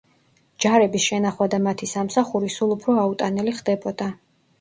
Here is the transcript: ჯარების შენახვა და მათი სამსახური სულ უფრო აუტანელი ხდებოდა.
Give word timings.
ჯარების 0.63 1.03
შენახვა 1.09 1.47
და 1.53 1.59
მათი 1.65 1.89
სამსახური 1.91 2.49
სულ 2.53 2.73
უფრო 2.77 2.97
აუტანელი 3.03 3.55
ხდებოდა. 3.59 4.09